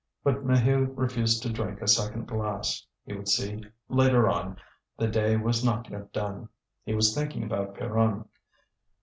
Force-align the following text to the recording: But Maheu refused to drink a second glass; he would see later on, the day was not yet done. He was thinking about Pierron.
But 0.23 0.43
Maheu 0.43 0.91
refused 0.97 1.43
to 1.43 1.53
drink 1.53 1.79
a 1.79 1.87
second 1.87 2.25
glass; 2.27 2.87
he 3.05 3.13
would 3.13 3.27
see 3.29 3.63
later 3.87 4.27
on, 4.27 4.57
the 4.97 5.07
day 5.07 5.37
was 5.37 5.63
not 5.63 5.91
yet 5.91 6.11
done. 6.11 6.49
He 6.83 6.95
was 6.95 7.13
thinking 7.13 7.43
about 7.43 7.75
Pierron. 7.75 8.25